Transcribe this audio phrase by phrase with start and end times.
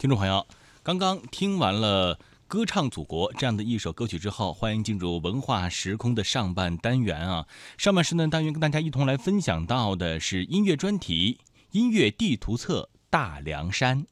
[0.00, 0.46] 听众朋友，
[0.82, 2.16] 刚刚听完了
[2.48, 7.46] 《歌唱祖国》这样的一首歌曲之后，欢迎进入文化时空的上半单元啊。
[7.76, 11.38] 上半时段单元跟大家一同来分享到的是音乐专题
[11.72, 14.06] 《音乐地图册大凉山》。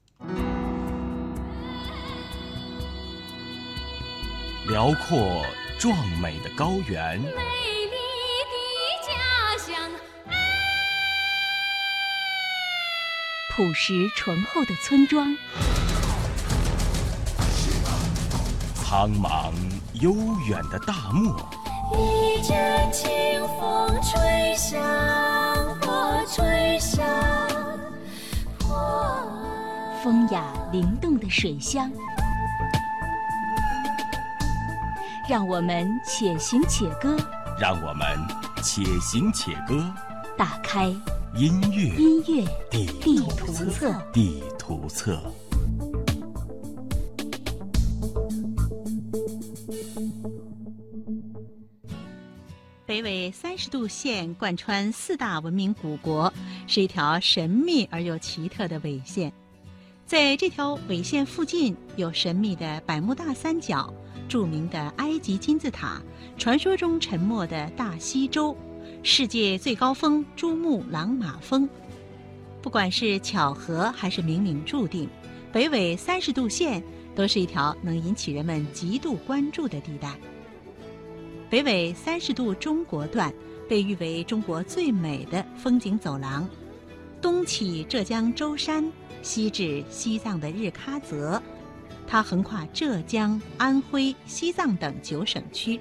[4.69, 5.43] 辽阔
[5.79, 7.33] 壮美的高原，美丽
[8.45, 9.91] 的家乡，
[13.57, 15.35] 朴实醇厚的村庄。
[18.89, 19.53] 苍茫
[20.01, 20.15] 悠
[20.49, 21.37] 远的大漠，
[21.93, 23.07] 一阵清
[23.61, 24.81] 风吹向
[25.83, 27.07] 我，吹向
[28.67, 30.01] 我。
[30.03, 31.93] 风雅灵动的水乡，
[35.29, 37.15] 让我们且行且歌，
[37.61, 38.19] 让我们
[38.63, 39.85] 且行且歌，
[40.35, 40.87] 打开
[41.35, 41.95] 音乐。
[41.95, 43.93] 音乐地地图册。
[44.15, 45.21] 地图册。
[52.99, 56.33] 北纬三十度线贯穿四大文明古国，
[56.67, 59.33] 是一条神秘而又奇特的纬线。
[60.05, 63.95] 在这条纬线附近，有神秘的百慕大三角、
[64.29, 66.03] 著名的埃及金字塔、
[66.37, 68.57] 传说中沉没的大西洲、
[69.05, 71.69] 世界最高峰珠穆朗玛峰。
[72.61, 75.09] 不管是巧合还是冥冥注定，
[75.53, 76.83] 北纬三十度线
[77.15, 80.19] 都是一条能引起人们极度关注的地带。
[81.51, 83.33] 北纬三十度中国段
[83.67, 86.47] 被誉为中国最美的风景走廊，
[87.23, 88.85] 东起浙江舟山，
[89.23, 91.41] 西至西藏的日喀则，
[92.07, 95.81] 它横跨浙江、安徽、西藏等九省区，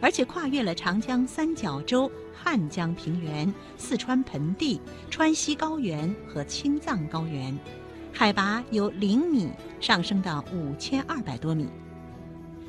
[0.00, 7.58] 而且跨越了长江三角洲、汉江平原、四川盆地、川西高原和青藏高原，
[8.12, 11.66] 海拔由零米上升到五千二百多米。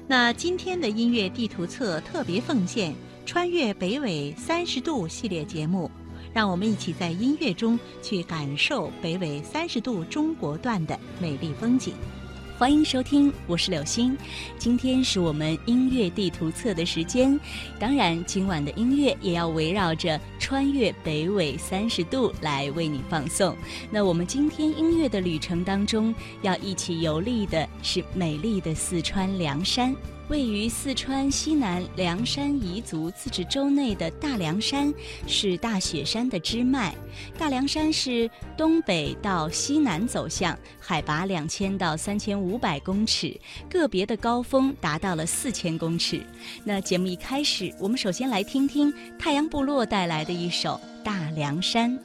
[0.10, 2.92] 那今天的音乐地图册特别奉献
[3.28, 5.92] 《穿越北纬三十度》系列节目，
[6.34, 11.94] 让我们一起在音乐中去感受北纬三十度中国段的美丽风景。
[12.60, 14.18] 欢迎收听，我是柳星。
[14.58, 17.40] 今天是我们音乐地图册的时间，
[17.80, 23.56] 当然今晚的音乐也要围绕着穿越北纬三十度来为你放送。
[23.90, 29.96] 那我们今天音乐的旅程当中，要一起游历的是美丽的四川凉山。
[30.30, 34.94] 位于四川西南凉山彝族自治州内的大凉山，
[35.26, 36.96] 是大雪山的支脉。
[37.36, 43.36] 大凉山是东北到西南走向，海拔两千到三千五百公尺，
[43.68, 46.22] 个别的高峰达到了四千公尺。
[46.64, 51.98] 那节目一开始，我们首先来听听太阳部落带来的一首《大凉山》。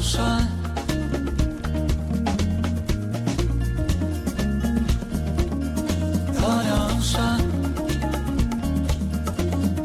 [0.00, 0.48] 山
[6.34, 7.38] 大凉山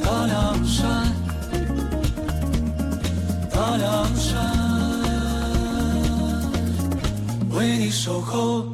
[0.02, 1.14] 大凉山
[3.52, 4.42] 大凉山。
[7.52, 8.66] 为你守候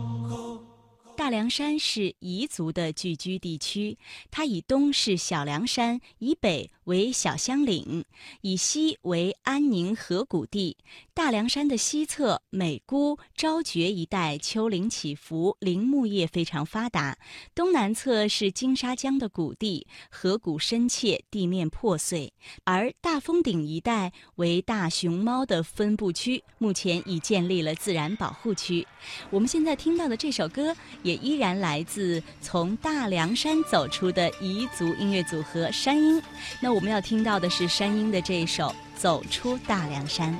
[1.18, 3.98] 大凉山是彝族的聚居地区
[4.30, 8.04] 它以东是小凉山以北为小香岭，
[8.42, 10.78] 以西为安宁河谷地。
[11.14, 17.16] 大凉山的西侧，美姑、昭觉一带丘陵起伏，林木业非常发达；
[17.54, 22.34] 东南侧是金沙江的谷地，河谷深切，地面破碎。
[22.64, 28.88] 而大峰顶一带为大熊猫的分布区，目前已建立了自然保护区。
[29.30, 36.22] 我们现在听到的这首歌，也依然来自从大凉山走出的彝族音乐组合山鹰。
[36.62, 40.38] 那我们要听到的是山鹰的这一首走出大凉山。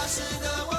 [0.00, 0.69] 踏实的。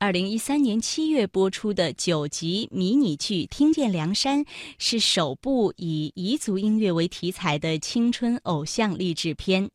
[0.00, 4.42] 二零一三年七月播出的九集迷你剧《听见梁山》
[4.78, 9.68] 是首部以彝族音乐为题材的青春偶像励志片。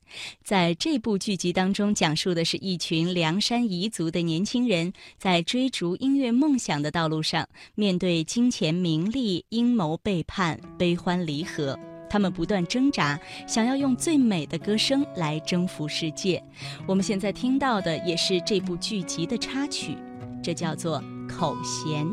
[0.44, 11.77] 在这部剧集当中，讲述的是一群凉山彝族的年轻人在追逐音乐梦想的道路上，面对金钱、名利、阴谋、背叛、悲欢离合。
[12.10, 16.44] 他们不断挣扎，想要用最美的歌声来征服世界。
[16.88, 19.98] 我们现在听到的也是这部剧集的插曲，
[20.45, 22.05] 这叫做《口弦》。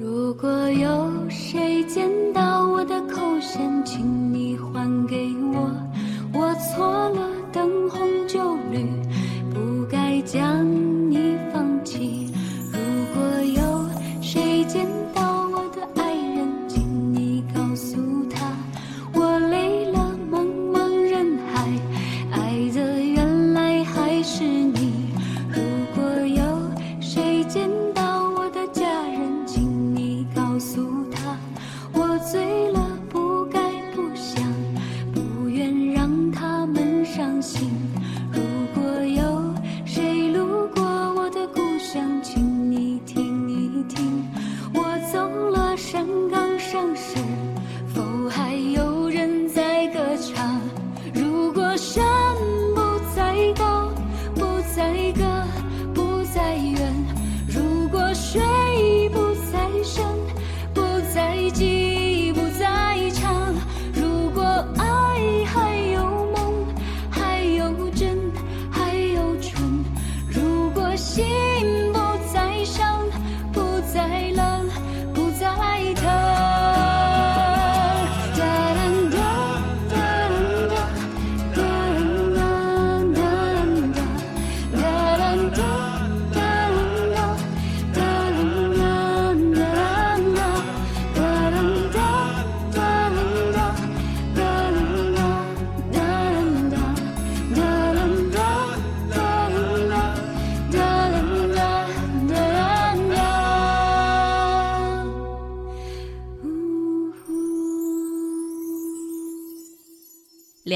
[0.00, 5.70] 如果有谁见到我的口弦，请你还给我。
[6.34, 8.84] 我错了，灯红酒绿，
[9.54, 10.66] 不该将
[11.08, 11.36] 你
[46.96, 47.16] 是，
[47.94, 50.57] 否还有人在歌唱？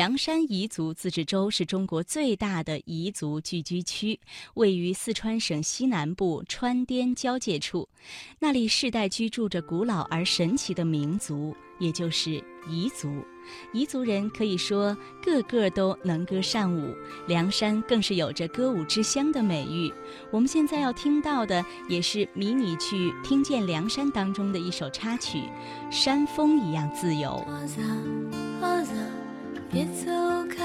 [0.03, 4.19] 凉山彝族自治州是中国最大的彝族聚居区，
[4.55, 7.89] 位于四川省西南部川滇交界处。
[8.41, 13.09] 那里世代居住着古老而神奇的民族，也就是彝族。
[13.73, 16.93] 彝族人可以说个个都能歌善舞，
[17.29, 19.95] 凉山更是有着歌舞之乡的美誉。
[20.33, 25.39] 我们现在要听到的也是迷你剧《听见凉山》当中的一首插曲
[25.93, 27.47] 《山风一样自由》。
[29.73, 30.05] 别走
[30.55, 30.63] 开，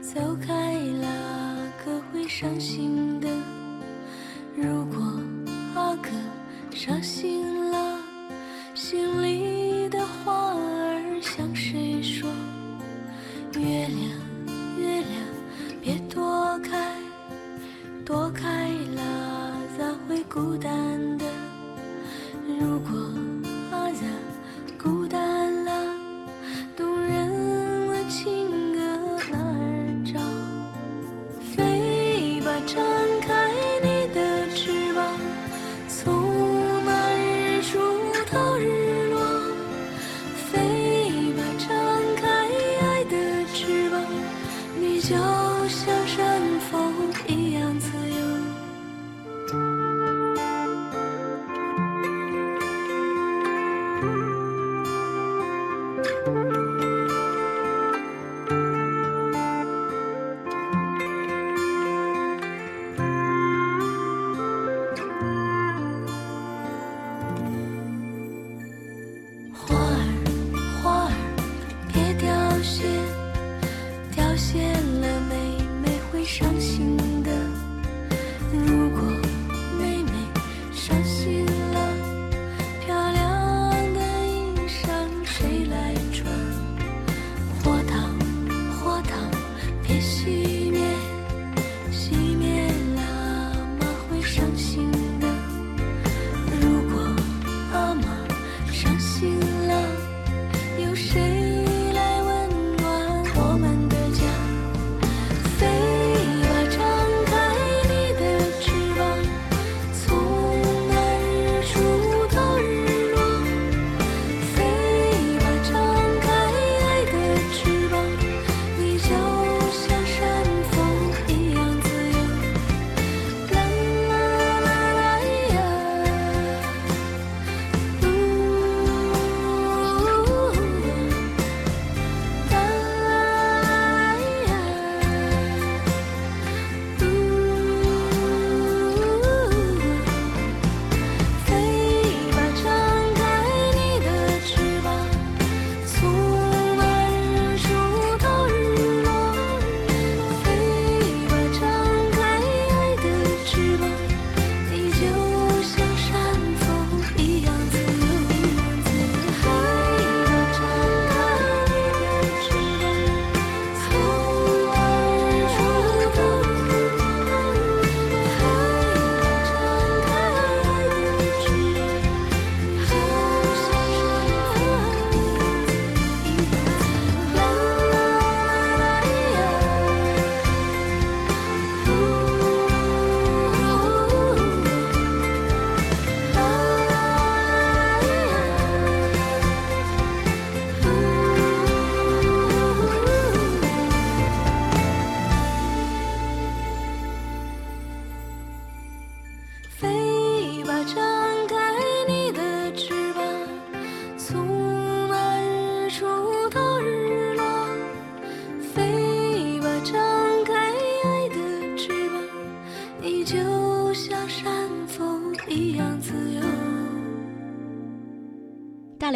[0.00, 1.06] 走开了
[1.84, 3.28] 哥会伤心的。
[4.56, 5.20] 如果
[5.74, 6.08] 阿哥
[6.74, 8.00] 伤心了，
[8.74, 12.30] 心里的话儿向谁说？
[13.60, 14.00] 月亮，
[14.78, 15.12] 月亮，
[15.82, 16.96] 别躲开，
[18.06, 20.91] 躲开了咋会孤单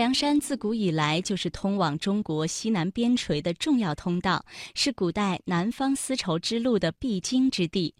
[0.07, 7.93] 梁山自古以来就是通往中国西南边陲的重要通道，是古代南方丝绸之路的必经之地。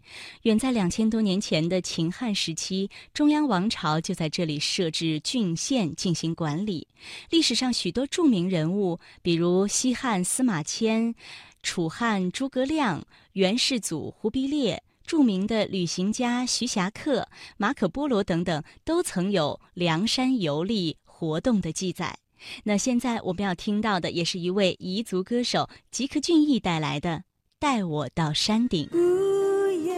[0.43, 6.87] 远在两千多年前的秦汉时期，中央王朝就在这里设置郡县进行管理。
[7.29, 11.13] 历史上许多著名人物，比如西汉司马迁、
[11.61, 14.81] 楚汉诸葛亮、元世祖忽必烈。
[15.05, 22.15] 著名的旅行家徐霞客、马可波罗等等，都曾有梁山游历活动的记载。
[22.63, 27.09] 那现在我们要听到的，也是一位彝族歌手吉克隽逸带来的
[27.57, 28.87] 《带我到山顶》。
[28.95, 29.95] 呜耶，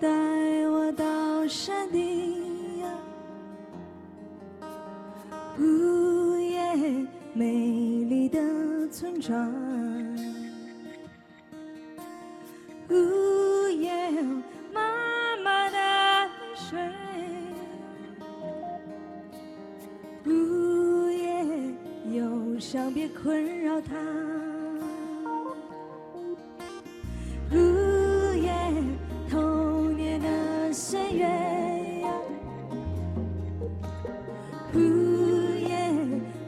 [0.00, 0.08] 带
[0.68, 2.84] 我到山顶！
[5.58, 7.44] 呜耶，美
[8.04, 8.38] 丽的
[8.90, 9.52] 村庄。
[12.88, 14.22] 呜耶，
[14.72, 16.78] 妈妈的水。
[20.28, 21.46] 呜耶，
[22.12, 23.96] 忧伤别困扰她。
[27.50, 27.56] 呜
[28.42, 28.52] 耶，
[29.30, 31.24] 童年的岁月
[32.02, 32.12] 呀，
[34.74, 34.78] 呜
[35.66, 35.90] 耶，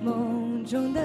[0.02, 1.00] 梦中的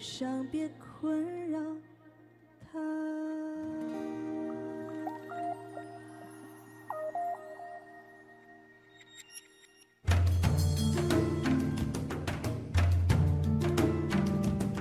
[0.00, 1.60] 伤别困扰
[2.72, 2.80] 他。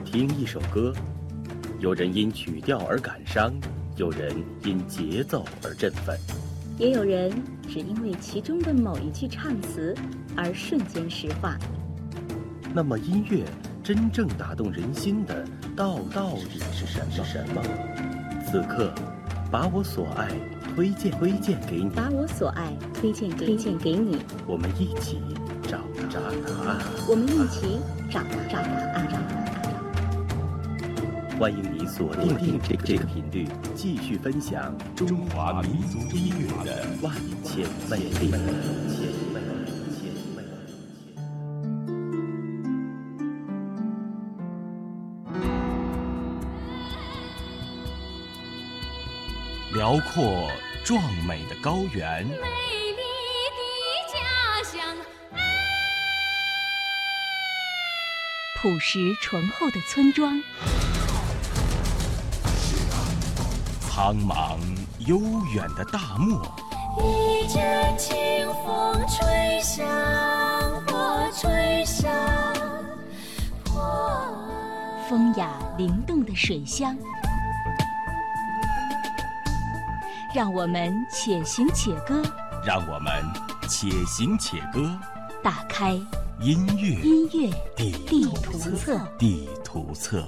[0.06, 0.94] 听一首歌，
[1.82, 3.54] 有人因曲调而感伤，
[3.98, 6.18] 有人因节奏而振奋。
[6.78, 7.30] 也有人
[7.68, 9.94] 只因为其中的某一句唱词
[10.38, 11.58] 而瞬间石化。
[12.74, 13.44] 那么，音乐
[13.90, 15.44] 真正打动人心的，
[15.76, 17.26] 道到底是什么？
[17.26, 17.64] 什么？
[18.46, 18.94] 此刻，
[19.50, 20.28] 把我所爱
[20.76, 25.20] 推荐推荐给你，把我所爱推荐推荐给你，我们一起
[25.64, 26.78] 找找答案。
[27.08, 27.80] 我们一起
[28.12, 28.62] 找找答
[28.94, 29.08] 案。
[31.40, 37.12] 欢迎你锁定定这个这个频率，继续分享中华民族音乐的万
[37.44, 38.30] 千魅力。
[38.30, 38.40] 万
[38.88, 39.09] 千魅力
[49.90, 50.48] 包括
[50.84, 52.24] 壮美的高原。
[52.24, 53.02] 美丽
[53.58, 54.96] 的家乡
[58.62, 60.40] 朴实醇厚的村庄。
[63.90, 64.60] 苍茫
[65.08, 65.20] 悠
[65.56, 66.40] 远的大漠。
[67.00, 69.88] 一阵清风吹向
[70.94, 72.14] 我吹向
[73.74, 74.38] 我
[75.10, 75.50] 风雅
[75.80, 76.96] 灵动的水乡。
[80.36, 82.22] 让我们且行且歌，
[82.64, 83.12] 让我们
[83.68, 84.96] 且行且歌，
[85.42, 85.94] 打开
[86.40, 89.00] 音乐音乐地地图册。
[89.18, 90.24] 地图册。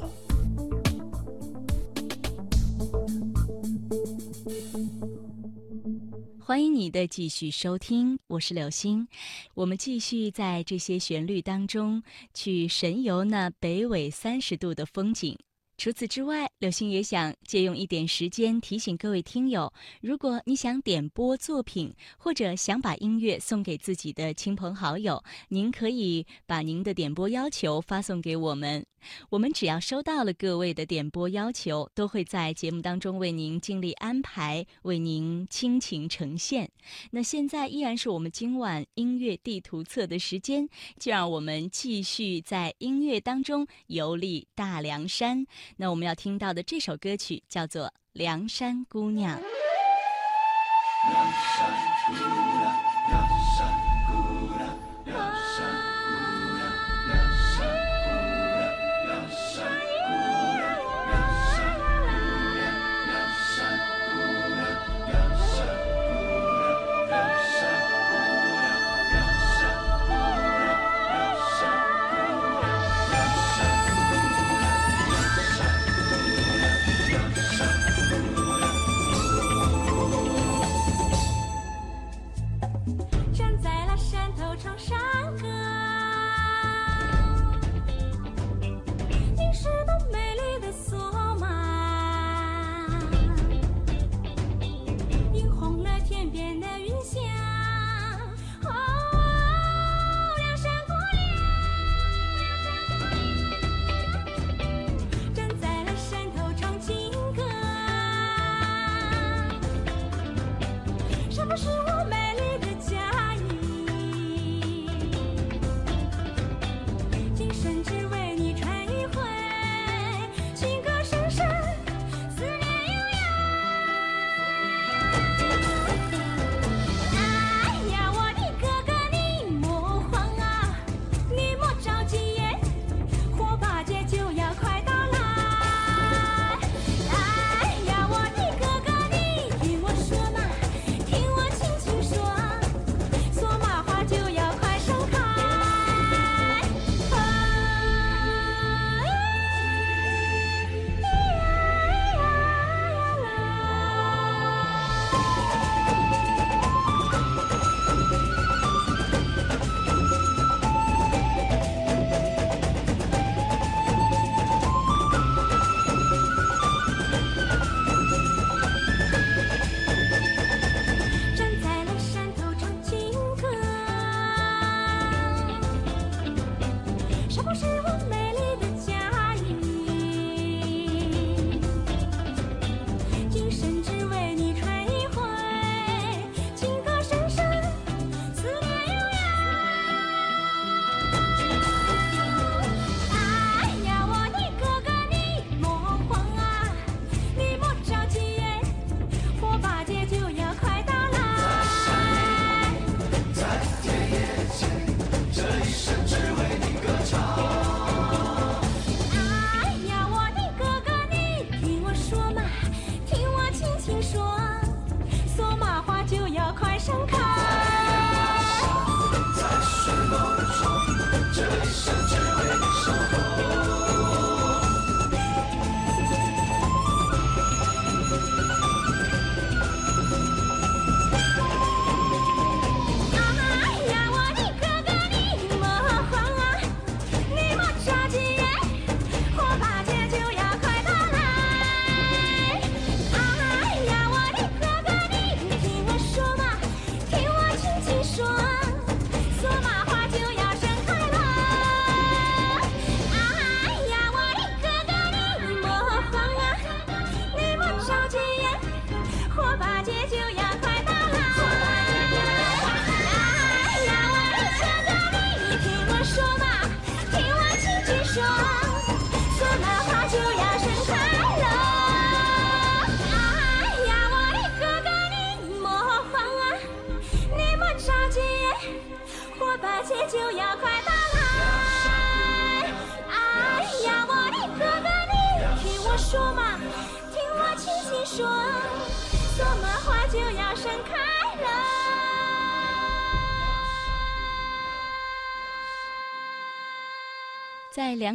[6.40, 9.08] 欢迎你的继续收听，我是柳星。
[9.54, 12.02] 我们继续在这些旋律当中
[12.34, 15.38] 去神游那北纬三十度的风景。
[15.82, 28.86] 除此之外，柳星也想借用一点时间提醒各位听友：如果你想点播作品，或者想把音乐送给自己的亲朋好友，您可以把您的点播要求发送给我们。
[29.32, 36.70] 我们只要收到了各位的点播要求，都会在节目当中为您尽力安排，为您倾情呈现。
[37.10, 45.48] 那现在依然是我们今晚音乐地图册的时间，就让我们继续在音乐当中游历大凉山。
[45.78, 49.40] 那我们要听到的这首歌曲叫做《梁山姑娘》。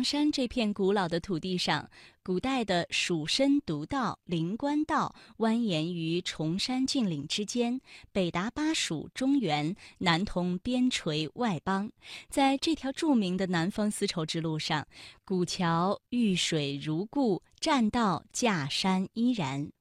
[0.07, 1.91] 山这片古老的土地上，
[2.23, 7.81] 古代的蜀身独道、灵官道蜿蜒于崇山峻岭之间，
[8.13, 11.91] 北达巴蜀、中原，南通边陲外邦。
[12.29, 14.87] 在这条著名的南方丝绸之路上，
[15.25, 19.73] 古桥遇水如故，栈道架山依然，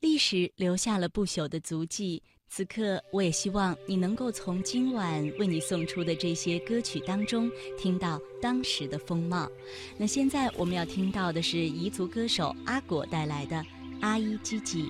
[0.00, 2.22] 历史留下了不朽的足迹。
[2.48, 9.50] 此刻，我也希望你能够从今晚为你送出的这些歌曲当中听到当时的风貌。
[9.98, 13.56] 那现在我们要听到的是彝族歌手阿果带来的
[14.00, 14.84] 《阿依吉吉》。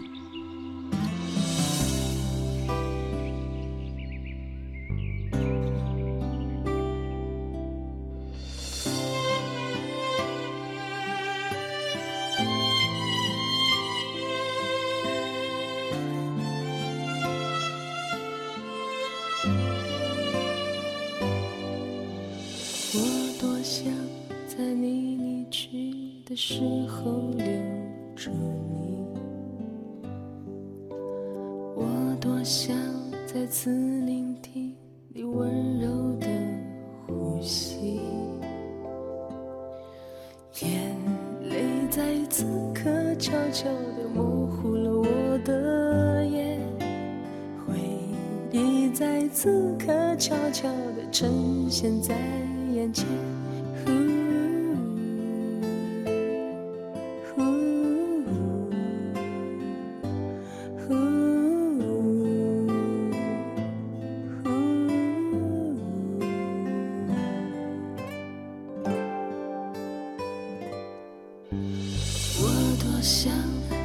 [73.07, 73.33] 想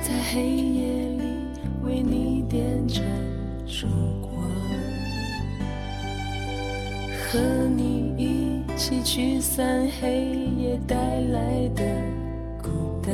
[0.01, 1.21] 在黑夜里
[1.83, 3.03] 为你点盏
[3.67, 3.85] 烛
[4.19, 4.31] 光，
[7.29, 7.39] 和
[7.77, 10.25] 你一起驱散黑
[10.57, 11.83] 夜带来的
[12.63, 13.13] 孤单。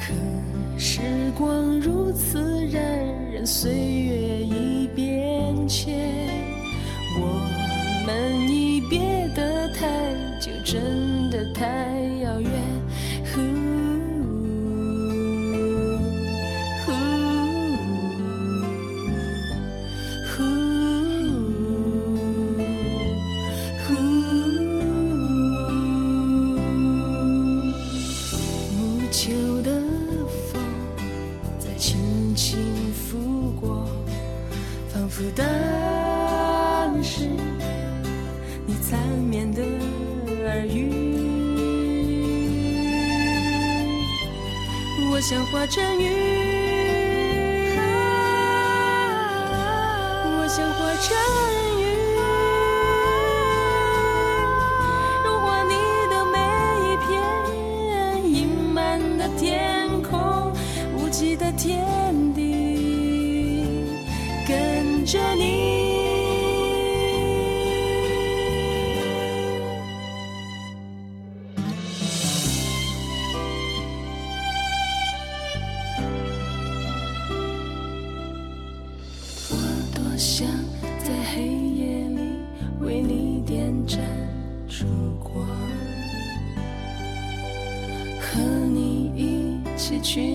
[0.00, 0.14] 可
[0.78, 1.02] 时
[1.36, 2.38] 光如此
[2.70, 2.80] 荏
[3.36, 6.30] 苒，岁月已变迁，
[7.20, 7.20] 我
[8.06, 9.86] 们已别得太
[10.40, 11.91] 久，真的太
[45.62, 46.21] 我像化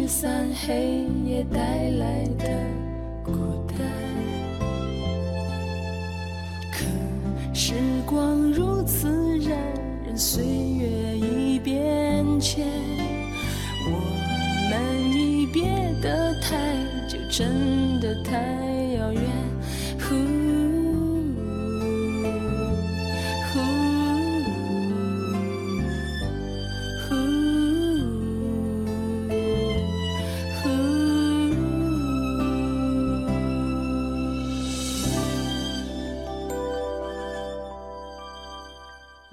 [0.08, 2.77] 散黑夜带来的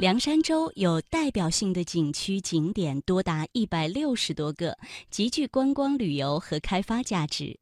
[0.04, 4.76] 凉山州有代表性的景区景点多达一百六十多个，
[5.08, 7.58] 极具观光旅游和开发价值。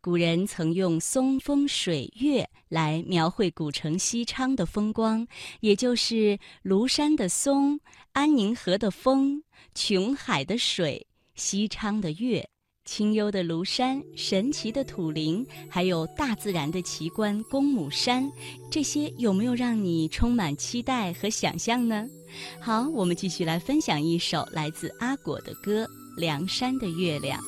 [0.00, 5.24] 古人曾用“松风水月”来描绘古城西昌的风光，
[5.60, 7.78] 也就是庐山的松、
[8.10, 12.50] 安宁河的风、琼海的水、西昌的月。
[12.84, 18.30] 清幽的庐山、神奇的土林，还有大自然的奇观公母山，
[18.70, 22.06] 这些有没有让你充满期待和想象呢？
[22.60, 25.84] 好，我们继续来分享一首来自阿果的歌
[26.16, 27.40] 《梁山的月亮》。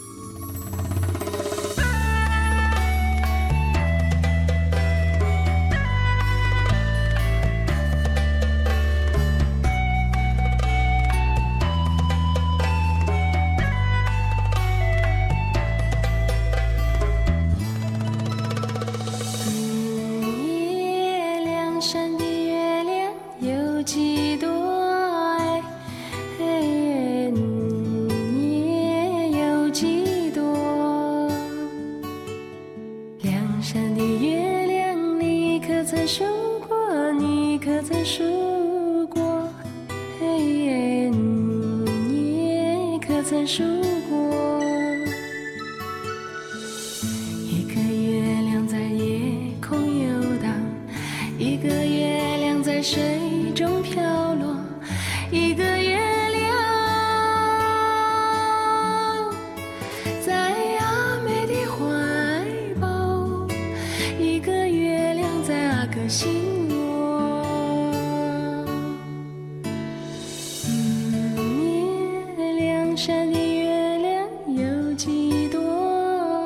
[72.96, 75.60] 山的月亮有几多？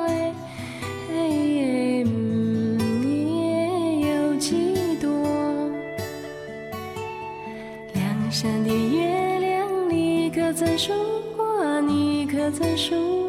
[0.05, 0.33] 哎，
[1.09, 2.77] 哎，嗯，
[4.01, 5.09] 有几多？
[7.93, 10.91] 梁山的月亮，你可曾数
[11.37, 11.79] 过？
[11.79, 13.20] 你可曾数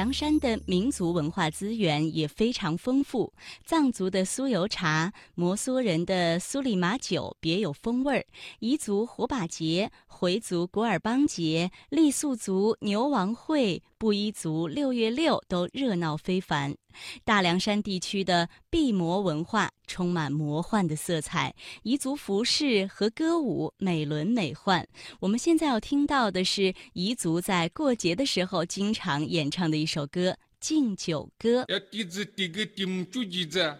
[0.00, 3.34] 凉山的民族文化资源也非常丰富，
[3.66, 8.24] 藏族的酥油茶、摩梭人的苏里玛酒别有风味儿，
[8.60, 16.79] 彝族火把节、回族古尔邦节、傈僳族牛王会、布依族六月六都热闹非凡。
[17.24, 24.86] 大凉山地区的毕摩文化充满魔幻的色彩，彝族服饰和歌舞美轮美奂。
[25.20, 30.30] 我们现在要听到的是彝族在过节的时候经常演唱的一首歌
[30.60, 31.62] 《敬酒歌》。
[31.72, 33.76] 要弟子递给弟母煮鸡子，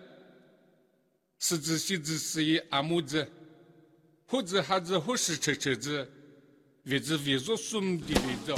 [1.39, 3.31] 十子喜子十一阿母子，
[4.27, 6.11] 虎子哈子虎是车车子，
[6.85, 8.55] 月子月若兄弟月走。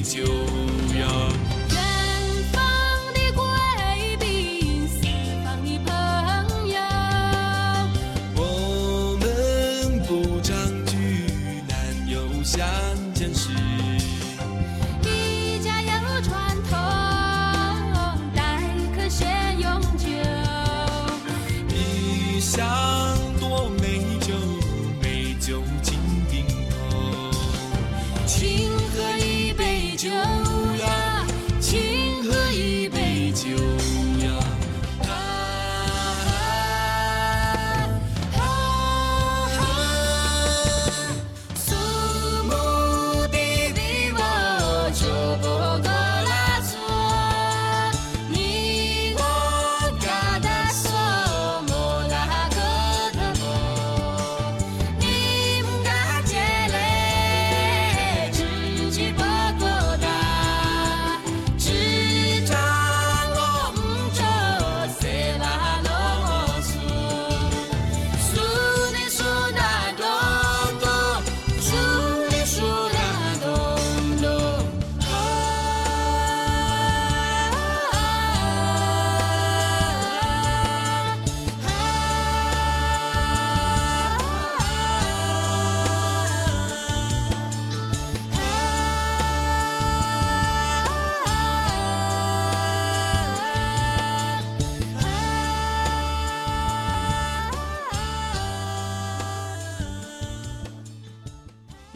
[0.00, 0.59] 一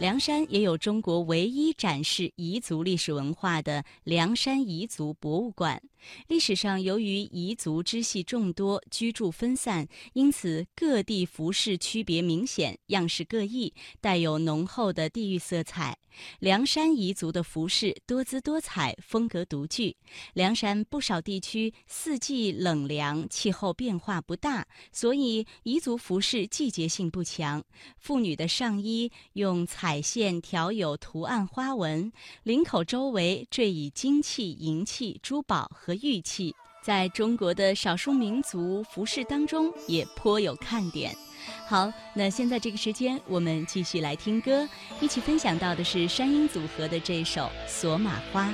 [0.05, 5.81] 梁山也有中国唯一展示彝族历史文化的梁山彝族博物馆。
[6.27, 15.97] 历史上，由于彝族支系众多，居住分散，因此各地服饰区别明显，样式各异，带有浓厚的地域色彩。
[16.39, 19.97] 凉山彝族的服饰多姿多彩，风格独具。
[20.33, 27.61] 凉山不少地区四季冷凉，气候变化不大，所以彝族服饰季节性不强。
[27.97, 32.09] 妇女的上衣用彩线条有图案花纹，
[32.43, 36.55] 领口周围缀以金器、银器、珠宝和玉器。
[36.81, 41.11] 在中国的少数民族服饰当中，也颇有看点。
[41.67, 44.69] 好，那现在这个时间，我们继续来听歌，
[45.01, 48.49] 一起分享到的是山鹰组合的这首《索玛花》。